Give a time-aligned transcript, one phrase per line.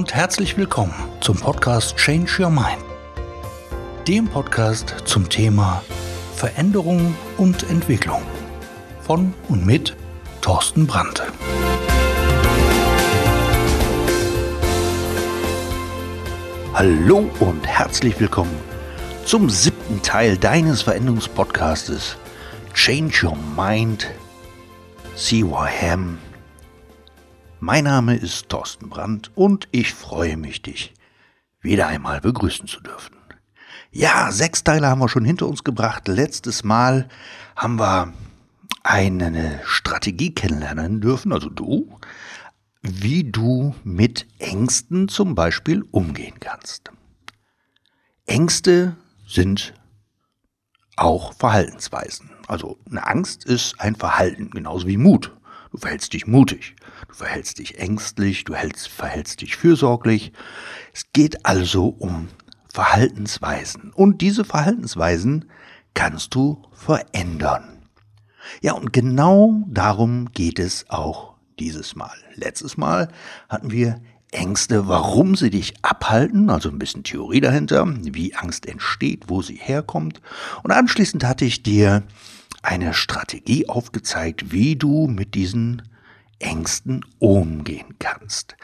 [0.00, 2.82] und herzlich willkommen zum Podcast Change Your Mind.
[4.08, 5.82] Dem Podcast zum Thema
[6.34, 8.22] Veränderung und Entwicklung
[9.02, 9.94] von und mit
[10.40, 11.22] Thorsten Brandt.
[16.72, 18.56] Hallo und herzlich willkommen
[19.26, 22.16] zum siebten Teil deines Veränderungspodcastes
[22.72, 24.10] Change Your Mind,
[25.92, 26.29] Am.
[27.62, 30.94] Mein Name ist Thorsten Brandt und ich freue mich, dich
[31.60, 33.14] wieder einmal begrüßen zu dürfen.
[33.90, 36.08] Ja, sechs Teile haben wir schon hinter uns gebracht.
[36.08, 37.06] Letztes Mal
[37.54, 38.14] haben wir
[38.82, 41.98] eine Strategie kennenlernen dürfen, also du,
[42.80, 46.90] wie du mit Ängsten zum Beispiel umgehen kannst.
[48.24, 48.96] Ängste
[49.28, 49.74] sind
[50.96, 52.30] auch Verhaltensweisen.
[52.48, 55.30] Also eine Angst ist ein Verhalten, genauso wie Mut.
[55.70, 56.74] Du verhältst dich mutig,
[57.08, 60.32] du verhältst dich ängstlich, du hältst, verhältst dich fürsorglich.
[60.92, 62.28] Es geht also um
[62.72, 63.92] Verhaltensweisen.
[63.92, 65.50] Und diese Verhaltensweisen
[65.94, 67.86] kannst du verändern.
[68.62, 72.16] Ja, und genau darum geht es auch dieses Mal.
[72.34, 73.08] Letztes Mal
[73.48, 74.00] hatten wir
[74.32, 79.56] Ängste, warum sie dich abhalten, also ein bisschen Theorie dahinter, wie Angst entsteht, wo sie
[79.56, 80.20] herkommt.
[80.62, 82.04] Und anschließend hatte ich dir
[82.62, 85.82] eine Strategie aufgezeigt, wie du mit diesen
[86.38, 88.56] Ängsten umgehen kannst.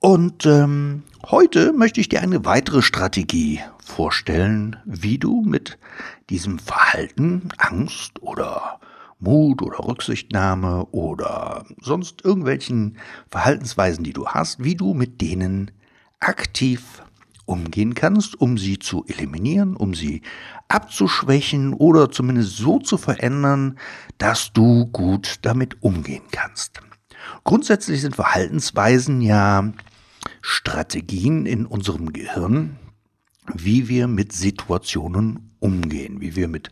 [0.00, 5.78] Und ähm, heute möchte ich dir eine weitere Strategie vorstellen, wie du mit
[6.30, 8.78] diesem Verhalten, Angst oder
[9.18, 12.98] Mut oder Rücksichtnahme oder sonst irgendwelchen
[13.28, 15.72] Verhaltensweisen, die du hast, wie du mit denen
[16.20, 17.02] aktiv
[17.48, 20.22] umgehen kannst, um sie zu eliminieren, um sie
[20.68, 23.78] abzuschwächen oder zumindest so zu verändern,
[24.18, 26.80] dass du gut damit umgehen kannst.
[27.44, 29.72] Grundsätzlich sind Verhaltensweisen ja
[30.40, 32.76] Strategien in unserem Gehirn,
[33.54, 36.70] wie wir mit Situationen umgehen, wie wir mit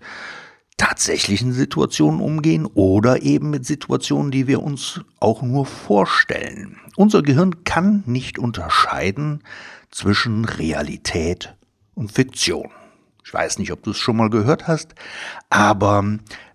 [0.76, 6.76] tatsächlichen Situationen umgehen oder eben mit Situationen, die wir uns auch nur vorstellen.
[6.96, 9.42] Unser Gehirn kann nicht unterscheiden
[9.96, 11.56] zwischen Realität
[11.94, 12.68] und Fiktion.
[13.24, 14.94] Ich weiß nicht, ob du es schon mal gehört hast,
[15.48, 16.04] aber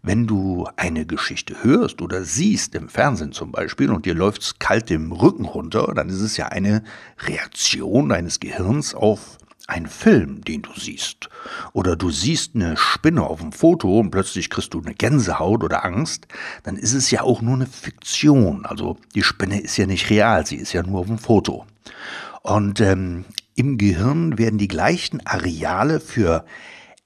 [0.04, 4.92] wenn du eine Geschichte hörst oder siehst im Fernsehen zum Beispiel und dir läuft's kalt
[4.92, 6.84] im Rücken runter, dann ist es ja eine
[7.18, 11.30] Reaktion deines Gehirns auf einen Film, den du siehst.
[11.74, 15.84] Oder du siehst eine Spinne auf dem Foto und plötzlich kriegst du eine Gänsehaut oder
[15.84, 16.28] Angst,
[16.62, 18.68] dann ist es ja auch nur eine Fiktion.
[18.68, 21.66] Also die Spinne ist ja nicht real, sie ist ja nur auf dem Foto.
[22.42, 23.26] Und ähm,
[23.56, 26.46] im Gehirn werden die gleichen Areale für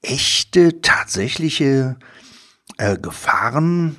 [0.01, 1.97] echte, tatsächliche
[2.77, 3.97] äh, Gefahren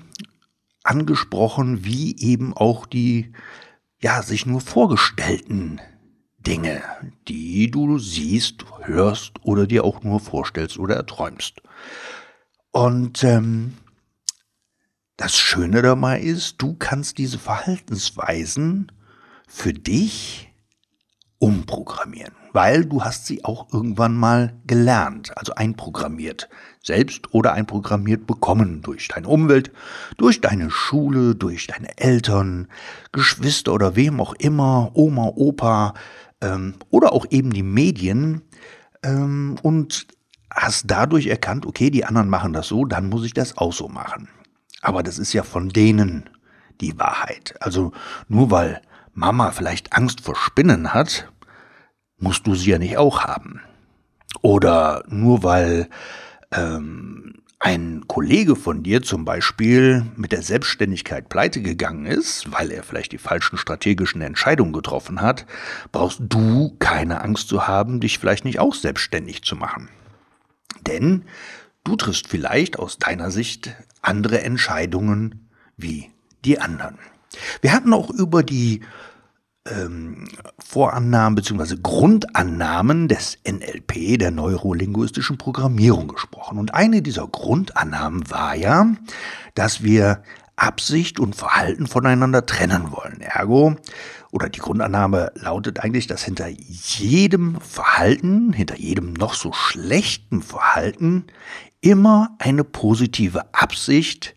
[0.83, 3.33] angesprochen, wie eben auch die
[4.01, 5.81] ja sich nur vorgestellten
[6.39, 6.83] Dinge,
[7.27, 11.61] die du siehst, hörst oder dir auch nur vorstellst oder erträumst.
[12.71, 13.75] Und ähm,
[15.17, 18.93] das Schöne dabei ist, du kannst diese Verhaltensweisen
[19.49, 20.53] für dich
[21.39, 26.49] umprogrammieren, weil du hast sie auch irgendwann mal gelernt, also einprogrammiert,
[26.83, 29.71] selbst oder einprogrammiert bekommen durch deine Umwelt,
[30.17, 32.69] durch deine Schule, durch deine Eltern,
[33.13, 35.95] Geschwister oder wem auch immer, Oma, Opa
[36.41, 38.43] ähm, oder auch eben die Medien
[39.03, 40.07] ähm, und
[40.51, 43.89] hast dadurch erkannt, okay, die anderen machen das so, dann muss ich das auch so
[43.89, 44.29] machen.
[44.81, 46.31] Aber das ist ja von denen
[46.81, 47.55] die Wahrheit.
[47.61, 47.93] Also
[48.29, 48.81] nur weil
[49.17, 51.33] Mama vielleicht Angst vor Spinnen hat,
[52.19, 53.63] musst du sie ja nicht auch haben.
[54.43, 55.89] Oder nur weil
[56.53, 62.83] ähm, ein Kollege von dir zum Beispiel mit der Selbstständigkeit pleite gegangen ist, weil er
[62.83, 65.47] vielleicht die falschen strategischen Entscheidungen getroffen hat,
[65.93, 69.89] brauchst du keine Angst zu haben, dich vielleicht nicht auch selbstständig zu machen.
[70.87, 71.25] Denn
[71.85, 75.49] du triffst vielleicht aus deiner Sicht andere Entscheidungen
[75.79, 76.11] wie
[76.45, 76.99] die anderen.
[77.61, 78.83] Wir hatten auch über die
[79.71, 80.29] ähm,
[80.59, 81.77] Vorannahmen bzw.
[81.83, 86.59] Grundannahmen des NLP, der neurolinguistischen Programmierung, gesprochen.
[86.59, 88.87] Und eine dieser Grundannahmen war ja,
[89.55, 90.23] dass wir
[90.57, 93.21] Absicht und Verhalten voneinander trennen wollen.
[93.21, 93.77] Ergo,
[94.33, 101.25] oder die Grundannahme lautet eigentlich, dass hinter jedem Verhalten, hinter jedem noch so schlechten Verhalten
[101.81, 104.35] immer eine positive Absicht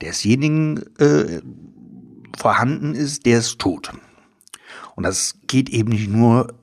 [0.00, 1.42] desjenigen äh,
[2.36, 3.92] vorhanden ist, der es tut.
[4.94, 6.54] Und das geht eben nicht nur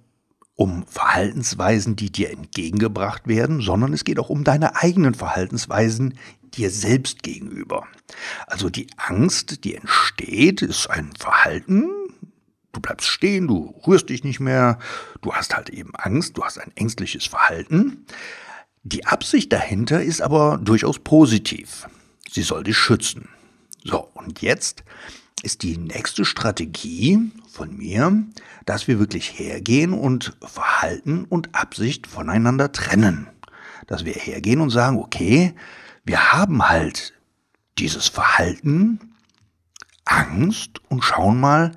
[0.55, 6.15] um Verhaltensweisen, die dir entgegengebracht werden, sondern es geht auch um deine eigenen Verhaltensweisen
[6.53, 7.87] dir selbst gegenüber.
[8.47, 11.89] Also die Angst, die entsteht, ist ein Verhalten,
[12.73, 14.79] du bleibst stehen, du rührst dich nicht mehr,
[15.21, 18.05] du hast halt eben Angst, du hast ein ängstliches Verhalten.
[18.83, 21.87] Die Absicht dahinter ist aber durchaus positiv.
[22.29, 23.29] Sie soll dich schützen.
[23.83, 24.83] So, und jetzt
[25.43, 28.23] ist die nächste Strategie von mir,
[28.65, 33.27] dass wir wirklich hergehen und Verhalten und Absicht voneinander trennen.
[33.87, 35.53] Dass wir hergehen und sagen, okay,
[36.03, 37.13] wir haben halt
[37.77, 38.99] dieses Verhalten,
[40.05, 41.71] Angst und schauen mal,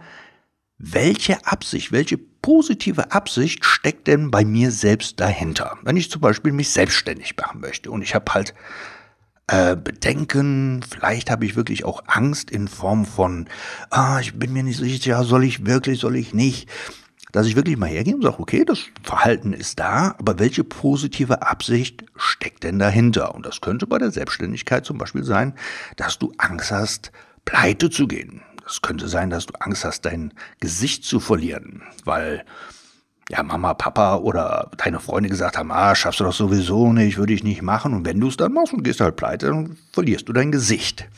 [0.79, 5.79] welche Absicht, welche positive Absicht steckt denn bei mir selbst dahinter?
[5.83, 8.55] Wenn ich zum Beispiel mich selbstständig machen möchte und ich habe halt
[9.53, 13.49] äh, Bedenken, vielleicht habe ich wirklich auch Angst in Form von,
[13.91, 16.71] ah, ich bin mir nicht sicher, soll ich wirklich, soll ich nicht,
[17.33, 21.43] dass ich wirklich mal hergehe und sage, okay, das Verhalten ist da, aber welche positive
[21.43, 23.35] Absicht steckt denn dahinter?
[23.35, 25.55] Und das könnte bei der Selbstständigkeit zum Beispiel sein,
[25.97, 27.13] dass du Angst hast,
[27.45, 28.41] pleite zu gehen.
[28.67, 32.47] Es könnte sein, dass du Angst hast, dein Gesicht zu verlieren, weil
[33.31, 37.33] ja Mama, Papa oder deine Freunde gesagt haben, ah, schaffst du doch sowieso nicht, würde
[37.33, 37.95] ich nicht machen.
[37.95, 41.09] Und wenn du es dann machst und gehst halt pleite, dann verlierst du dein Gesicht.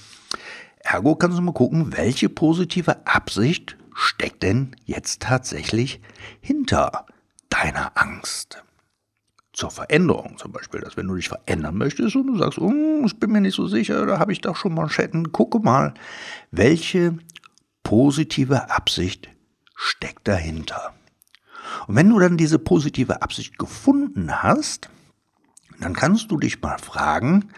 [0.80, 6.00] Ergo kannst du mal gucken, welche positive Absicht steckt denn jetzt tatsächlich
[6.40, 7.06] hinter
[7.48, 8.62] deiner Angst
[9.54, 12.72] zur Veränderung zum Beispiel, dass wenn du dich verändern möchtest und du sagst, oh,
[13.06, 15.94] ich bin mir nicht so sicher, da habe ich doch schon Manschetten, gucke mal,
[16.50, 17.16] welche
[17.84, 19.28] positive Absicht
[19.76, 20.94] steckt dahinter.
[21.86, 24.88] Und wenn du dann diese positive Absicht gefunden hast,
[25.80, 27.50] dann kannst du dich mal fragen,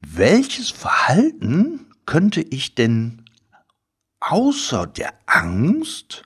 [0.00, 3.24] welches Verhalten könnte ich denn
[4.20, 6.24] außer der Angst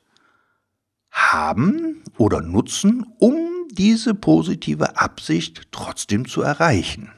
[1.10, 7.10] haben oder nutzen, um diese positive Absicht trotzdem zu erreichen.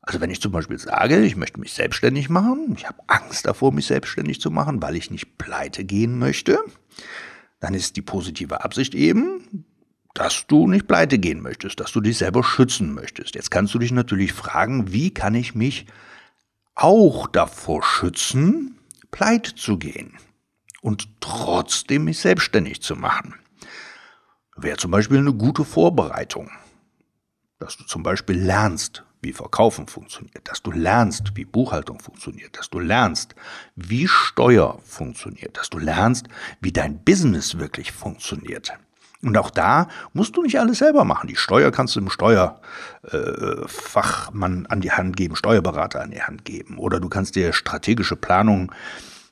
[0.00, 3.72] Also wenn ich zum Beispiel sage, ich möchte mich selbstständig machen, ich habe Angst davor,
[3.72, 6.58] mich selbstständig zu machen, weil ich nicht pleite gehen möchte,
[7.62, 9.64] dann ist die positive Absicht eben,
[10.12, 13.34] dass du nicht pleite gehen möchtest, dass du dich selber schützen möchtest.
[13.34, 15.86] Jetzt kannst du dich natürlich fragen, wie kann ich mich
[16.74, 18.78] auch davor schützen,
[19.10, 20.18] pleite zu gehen
[20.82, 23.34] und trotzdem mich selbstständig zu machen
[24.56, 26.50] wäre zum Beispiel eine gute Vorbereitung.
[27.58, 32.68] Dass du zum Beispiel lernst, wie Verkaufen funktioniert, dass du lernst, wie Buchhaltung funktioniert, dass
[32.68, 33.34] du lernst,
[33.76, 36.26] wie Steuer funktioniert, dass du lernst,
[36.60, 38.72] wie dein Business wirklich funktioniert.
[39.24, 41.28] Und auch da musst du nicht alles selber machen.
[41.28, 46.44] Die Steuer kannst du dem Steuerfachmann äh, an die Hand geben, Steuerberater an die Hand
[46.44, 46.76] geben.
[46.78, 48.72] Oder du kannst dir strategische Planung,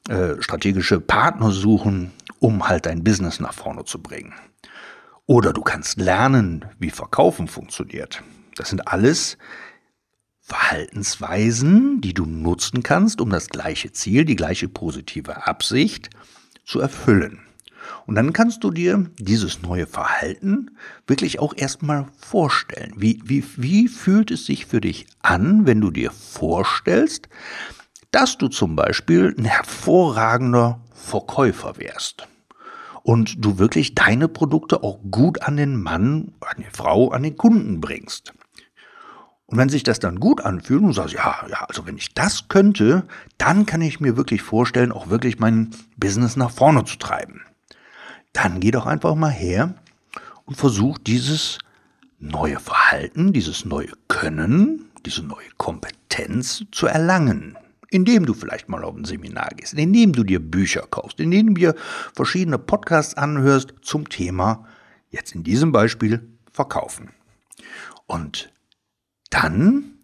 [0.09, 4.33] äh, strategische Partner suchen, um halt dein Business nach vorne zu bringen.
[5.27, 8.23] Oder du kannst lernen, wie Verkaufen funktioniert.
[8.57, 9.39] Das sind alles
[10.51, 16.11] Verhaltensweisen, die du nutzen kannst, um das gleiche Ziel, die gleiche positive Absicht
[16.65, 17.39] zu erfüllen.
[18.07, 20.73] Und dann kannst du dir dieses neue Verhalten
[21.07, 22.95] wirklich auch erstmal vorstellen.
[22.97, 27.29] Wie, wie, wie fühlt es sich für dich an, wenn du dir vorstellst,
[28.11, 32.27] dass du zum Beispiel ein hervorragender Verkäufer wärst?
[33.03, 37.35] und du wirklich deine Produkte auch gut an den Mann, an die Frau, an den
[37.35, 38.35] Kunden bringst.
[39.51, 42.47] Und wenn sich das dann gut anfühlt und sagst, ja, ja, also wenn ich das
[42.47, 43.03] könnte,
[43.37, 47.43] dann kann ich mir wirklich vorstellen, auch wirklich mein Business nach vorne zu treiben.
[48.33, 49.75] Dann geh doch einfach mal her
[50.45, 51.59] und versuch dieses
[52.21, 57.57] neue Verhalten, dieses neue Können, diese neue Kompetenz zu erlangen
[57.93, 61.55] indem du vielleicht mal auf ein Seminar gehst, indem du dir Bücher kaufst, indem du
[61.55, 61.75] dir
[62.15, 64.65] verschiedene Podcasts anhörst zum Thema,
[65.11, 67.11] jetzt in diesem Beispiel, Verkaufen.
[68.07, 68.53] Und
[69.31, 69.99] dann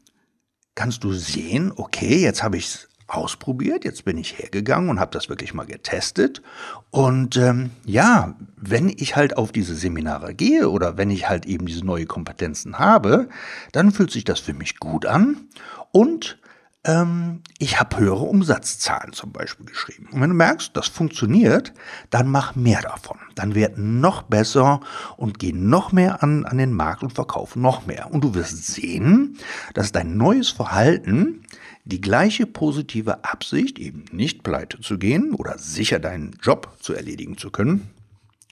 [0.74, 5.12] kannst du sehen, okay, jetzt habe ich es ausprobiert, jetzt bin ich hergegangen und habe
[5.12, 6.42] das wirklich mal getestet.
[6.90, 11.66] Und ähm, ja, wenn ich halt auf diese Seminare gehe oder wenn ich halt eben
[11.66, 13.28] diese neue Kompetenzen habe,
[13.72, 15.48] dann fühlt sich das für mich gut an
[15.92, 16.38] und
[16.86, 20.08] ähm, ich habe höhere Umsatzzahlen zum Beispiel geschrieben.
[20.12, 21.72] Und wenn du merkst, das funktioniert,
[22.10, 23.18] dann mach mehr davon.
[23.34, 24.80] Dann werd noch besser
[25.16, 28.12] und geh noch mehr an, an den Markt und verkauf noch mehr.
[28.12, 29.38] Und du wirst sehen,
[29.74, 31.42] dass dein neues Verhalten
[31.84, 37.38] die gleiche positive Absicht, eben nicht pleite zu gehen oder sicher deinen Job zu erledigen
[37.38, 37.90] zu können,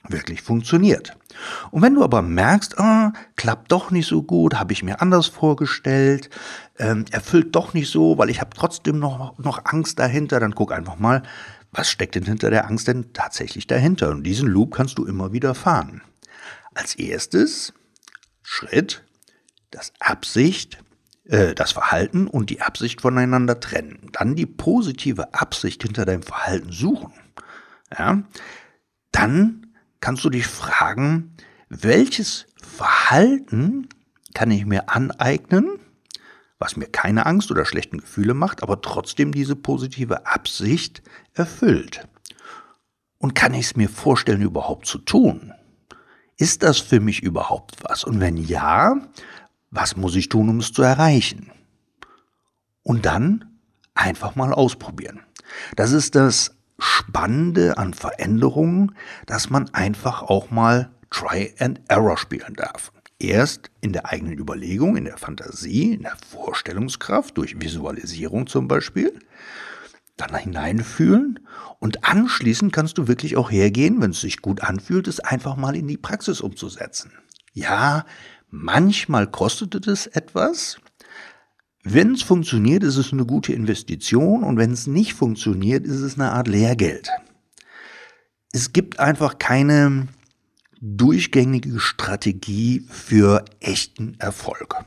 [0.09, 1.17] wirklich funktioniert.
[1.71, 5.27] Und wenn du aber merkst, ah, klappt doch nicht so gut, habe ich mir anders
[5.27, 6.29] vorgestellt,
[6.77, 10.71] ähm, erfüllt doch nicht so, weil ich habe trotzdem noch, noch Angst dahinter, dann guck
[10.71, 11.23] einfach mal,
[11.71, 14.09] was steckt denn hinter der Angst denn tatsächlich dahinter?
[14.09, 16.01] Und diesen Loop kannst du immer wieder fahren.
[16.73, 17.73] Als erstes
[18.41, 19.03] Schritt,
[19.71, 20.79] das Absicht,
[21.25, 24.09] äh, das Verhalten und die Absicht voneinander trennen.
[24.13, 27.13] Dann die positive Absicht hinter deinem Verhalten suchen.
[27.97, 28.23] ja,
[29.11, 29.64] dann
[30.05, 31.35] kannst du dich fragen,
[31.67, 33.89] welches Verhalten
[34.35, 35.79] kann ich mir aneignen,
[36.59, 41.01] was mir keine Angst oder schlechten Gefühle macht, aber trotzdem diese positive Absicht
[41.33, 42.07] erfüllt.
[43.17, 45.51] Und kann ich es mir vorstellen, überhaupt zu tun?
[46.37, 48.03] Ist das für mich überhaupt was?
[48.03, 49.01] Und wenn ja,
[49.71, 51.49] was muss ich tun, um es zu erreichen?
[52.83, 53.57] Und dann
[53.95, 55.21] einfach mal ausprobieren.
[55.75, 62.55] Das ist das Spannende an Veränderungen, dass man einfach auch mal Try and Error spielen
[62.55, 62.91] darf.
[63.19, 69.17] Erst in der eigenen Überlegung, in der Fantasie, in der Vorstellungskraft, durch Visualisierung zum Beispiel,
[70.17, 71.39] dann hineinfühlen
[71.79, 75.75] und anschließend kannst du wirklich auch hergehen, wenn es sich gut anfühlt, es einfach mal
[75.75, 77.11] in die Praxis umzusetzen.
[77.53, 78.05] Ja,
[78.49, 80.77] manchmal kostet es etwas.
[81.87, 86.15] Wenn es funktioniert, ist es eine gute Investition und wenn es nicht funktioniert, ist es
[86.15, 87.11] eine Art Lehrgeld.
[88.51, 90.07] Es gibt einfach keine
[90.81, 94.83] durchgängige Strategie für echten Erfolg.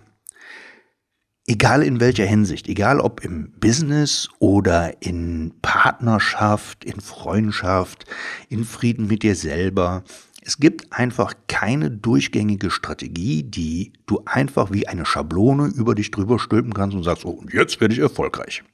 [1.46, 8.06] Egal in welcher Hinsicht, egal ob im Business oder in Partnerschaft, in Freundschaft,
[8.48, 10.02] in Frieden mit dir selber.
[10.48, 16.38] Es gibt einfach keine durchgängige Strategie, die du einfach wie eine Schablone über dich drüber
[16.38, 18.64] stülpen kannst und sagst, oh, und jetzt werde ich erfolgreich.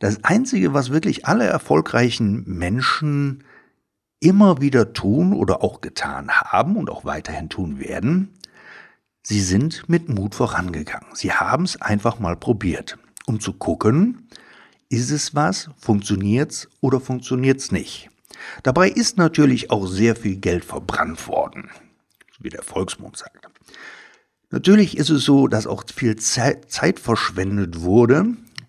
[0.00, 3.44] Das Einzige, was wirklich alle erfolgreichen Menschen
[4.20, 8.30] immer wieder tun oder auch getan haben und auch weiterhin tun werden,
[9.22, 11.10] Sie sind mit Mut vorangegangen.
[11.12, 14.28] Sie haben es einfach mal probiert, um zu gucken,
[14.88, 18.08] ist es was, funktioniert's oder funktioniert's nicht.
[18.62, 21.70] Dabei ist natürlich auch sehr viel Geld verbrannt worden,
[22.40, 23.48] wie der Volksmund sagt.
[24.50, 28.26] Natürlich ist es so, dass auch viel Zeit verschwendet wurde,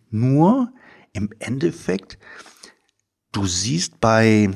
[0.09, 0.71] nur
[1.11, 2.17] im Endeffekt,
[3.31, 4.49] du siehst bei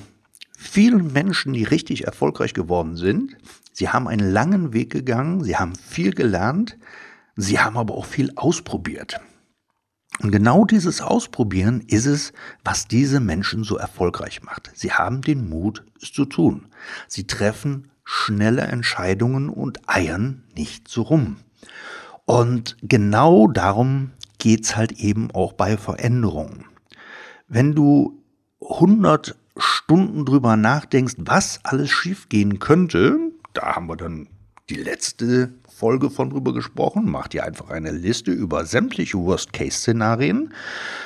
[0.57, 3.37] vielen Menschen, die richtig erfolgreich geworden sind,
[3.77, 6.79] Sie haben einen langen Weg gegangen, sie haben viel gelernt,
[7.35, 9.19] sie haben aber auch viel ausprobiert.
[10.19, 12.33] Und genau dieses Ausprobieren ist es,
[12.63, 14.71] was diese Menschen so erfolgreich macht.
[14.73, 16.67] Sie haben den Mut, es zu tun.
[17.07, 21.37] Sie treffen schnelle Entscheidungen und eiern nicht so rum.
[22.25, 26.65] Und genau darum geht's halt eben auch bei Veränderungen.
[27.47, 28.21] Wenn du
[28.61, 33.17] 100 Stunden drüber nachdenkst, was alles schiefgehen könnte,
[33.53, 34.27] da haben wir dann
[34.69, 37.07] die letzte Folge von drüber gesprochen.
[37.07, 40.51] Macht ihr einfach eine Liste über sämtliche Worst-Case-Szenarien.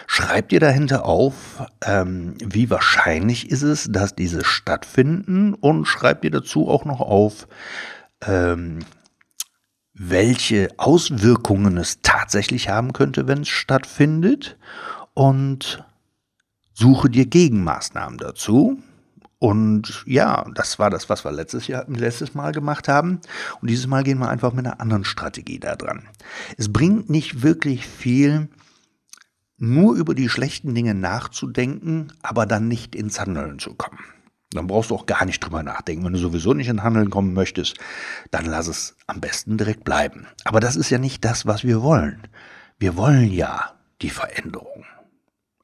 [0.07, 6.31] Schreibt ihr dahinter auf, ähm, wie wahrscheinlich ist es, dass diese stattfinden und schreibt ihr
[6.31, 7.49] dazu auch noch auf,
[8.25, 8.79] ähm,
[9.93, 14.57] welche Auswirkungen es tatsächlich haben könnte, wenn es stattfindet.
[15.13, 15.83] Und
[16.73, 18.81] suche dir Gegenmaßnahmen dazu.
[19.41, 23.21] Und ja, das war das, was wir letztes Jahr, letztes Mal gemacht haben.
[23.59, 26.07] Und dieses Mal gehen wir einfach mit einer anderen Strategie da dran.
[26.59, 28.49] Es bringt nicht wirklich viel,
[29.57, 33.97] nur über die schlechten Dinge nachzudenken, aber dann nicht ins Handeln zu kommen.
[34.51, 36.05] Dann brauchst du auch gar nicht drüber nachdenken.
[36.05, 37.79] Wenn du sowieso nicht in Handeln kommen möchtest,
[38.29, 40.27] dann lass es am besten direkt bleiben.
[40.43, 42.27] Aber das ist ja nicht das, was wir wollen.
[42.77, 44.85] Wir wollen ja die Veränderung.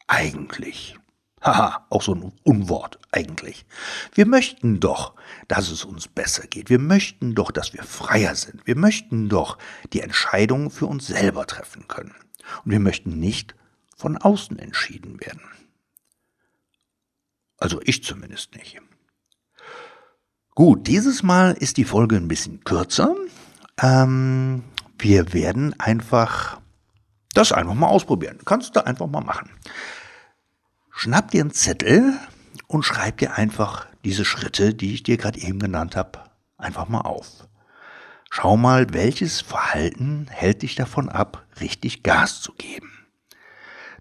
[0.07, 0.98] Eigentlich.
[1.41, 3.65] Haha, auch so ein Unwort eigentlich.
[4.13, 5.13] Wir möchten doch,
[5.48, 6.70] dass es uns besser geht.
[6.70, 8.65] Wir möchten doch, dass wir freier sind.
[8.65, 9.58] Wir möchten doch
[9.94, 12.15] die Entscheidungen für uns selber treffen können.
[12.65, 13.56] Und wir möchten nicht
[13.96, 15.41] von außen entschieden werden.
[17.58, 18.79] Also ich zumindest nicht.
[20.56, 23.15] Gut, dieses Mal ist die Folge ein bisschen kürzer.
[23.79, 24.63] Ähm,
[24.98, 26.60] wir werden einfach
[27.34, 28.39] das einfach mal ausprobieren.
[28.46, 29.51] Kannst du einfach mal machen.
[30.99, 32.17] Schnapp dir einen Zettel
[32.65, 36.23] und schreib dir einfach diese Schritte, die ich dir gerade eben genannt habe,
[36.57, 37.47] einfach mal auf.
[38.31, 42.89] Schau mal, welches Verhalten hält dich davon ab, richtig Gas zu geben.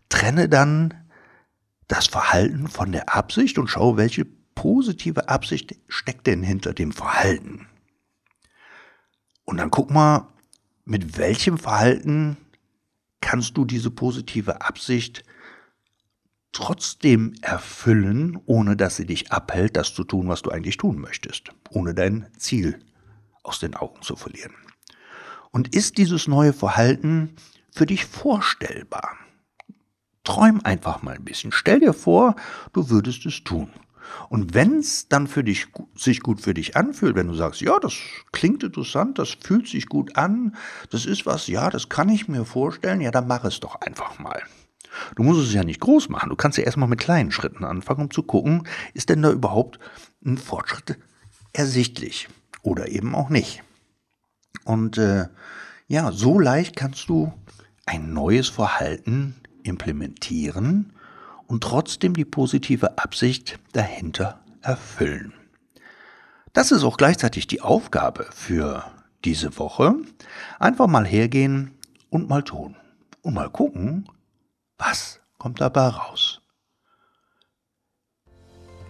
[0.09, 0.95] Trenne dann
[1.87, 4.25] das Verhalten von der Absicht und schau, welche
[4.55, 7.69] positive Absicht steckt denn hinter dem Verhalten.
[9.45, 10.29] Und dann guck mal,
[10.87, 12.39] mit welchem Verhalten
[13.21, 15.25] kannst du diese positive Absicht
[16.57, 21.51] trotzdem erfüllen, ohne dass sie dich abhält, das zu tun, was du eigentlich tun möchtest,
[21.69, 22.79] ohne dein Ziel
[23.43, 24.55] aus den Augen zu verlieren.
[25.51, 27.37] Und ist dieses neue Verhalten
[27.71, 29.19] für dich vorstellbar?
[30.25, 31.53] Träum einfach mal ein bisschen.
[31.53, 32.37] Stell dir vor,
[32.73, 33.69] du würdest es tun.
[34.31, 37.79] Und wenn es dann für dich sich gut für dich anfühlt, wenn du sagst, ja,
[37.79, 37.93] das
[38.33, 40.57] klingt interessant, das fühlt sich gut an,
[40.89, 44.19] das ist was, ja, das kann ich mir vorstellen, ja, dann mach es doch einfach
[44.19, 44.43] mal.
[45.15, 46.31] Du musst es ja nicht groß machen.
[46.31, 49.79] Du kannst ja erstmal mit kleinen Schritten anfangen, um zu gucken, ist denn da überhaupt
[50.25, 50.99] ein Fortschritt
[51.53, 52.29] ersichtlich
[52.63, 53.63] oder eben auch nicht.
[54.65, 55.27] Und äh,
[55.87, 57.33] ja, so leicht kannst du
[57.87, 60.93] ein neues Verhalten implementieren
[61.47, 65.33] und trotzdem die positive Absicht dahinter erfüllen.
[66.53, 68.85] Das ist auch gleichzeitig die Aufgabe für
[69.25, 69.95] diese Woche.
[70.59, 71.73] Einfach mal hergehen
[72.11, 72.77] und mal tun.
[73.23, 74.09] Und mal gucken,
[74.79, 76.41] was kommt dabei raus.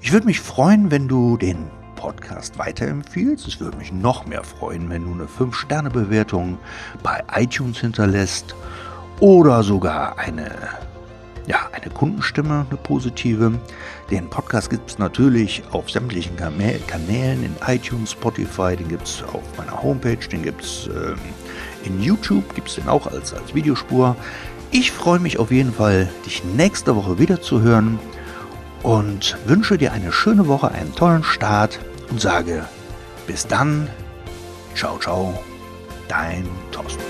[0.00, 3.48] Ich würde mich freuen, wenn du den Podcast weiterempfiehlst.
[3.48, 6.58] Es würde mich noch mehr freuen, wenn du eine 5-Sterne-Bewertung
[7.02, 8.54] bei iTunes hinterlässt
[9.18, 10.50] oder sogar eine,
[11.46, 13.58] ja, eine Kundenstimme, eine positive.
[14.10, 19.42] Den Podcast gibt es natürlich auf sämtlichen Kanälen in iTunes, Spotify, den gibt es auf
[19.56, 21.18] meiner Homepage, den gibt es ähm,
[21.84, 24.14] in YouTube, gibt es den auch als, als Videospur.
[24.70, 27.98] Ich freue mich auf jeden Fall, dich nächste Woche wieder zu hören
[28.82, 31.78] und wünsche dir eine schöne Woche, einen tollen Start
[32.10, 32.64] und sage
[33.26, 33.88] bis dann,
[34.74, 35.38] ciao, ciao,
[36.08, 37.02] dein Thorsten.